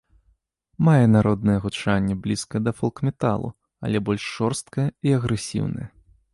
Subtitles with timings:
[0.87, 3.47] Мае народнае гучанне, блізкае да фолк-металу,
[3.85, 5.87] але больш жорсткае і агрэсіўнае.